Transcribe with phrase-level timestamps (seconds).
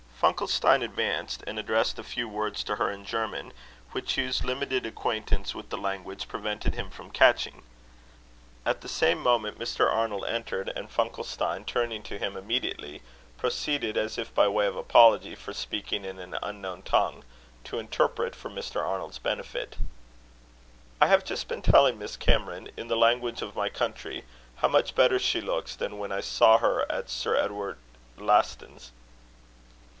[0.19, 3.53] Funkelstein advanced, and addressed a few words to her in German,
[3.91, 7.63] which Hugh's limited acquaintance with the language prevented him from catching.
[8.65, 9.91] At the same moment, Mr.
[9.91, 13.01] Arnold entered, and Funkelstein, turning to him immediately,
[13.37, 17.23] proceeded, as if by way of apology for speaking in an unknown tongue,
[17.65, 18.81] to interpret for Mr.
[18.83, 19.75] Arnold's benefit:
[20.99, 24.23] "I have just been telling Miss Cameron in the language of my country,
[24.57, 27.77] how much better she looks than when I saw her at Sir Edward
[28.17, 28.91] Lastons."